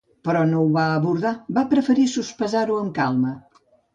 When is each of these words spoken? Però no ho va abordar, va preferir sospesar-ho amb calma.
Però 0.27 0.39
no 0.51 0.61
ho 0.61 0.69
va 0.77 0.85
abordar, 0.93 1.33
va 1.59 1.65
preferir 1.75 2.07
sospesar-ho 2.15 2.79
amb 2.85 2.93
calma. 2.99 3.37